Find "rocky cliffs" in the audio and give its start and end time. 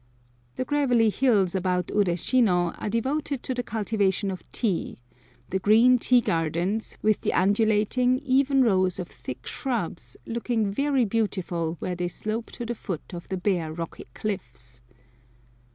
13.71-14.81